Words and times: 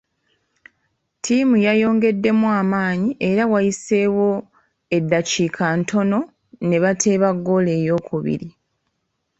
Ttiimu 1.17 1.55
yayongeddemu 1.65 2.47
amaanyi 2.61 3.09
era 3.29 3.43
waayiseewo 3.51 4.29
eddakiika 4.97 5.63
ntono 5.79 6.19
n'eteeba 6.67 7.29
ggoolo 7.37 7.69
eyookubiri. 7.79 8.49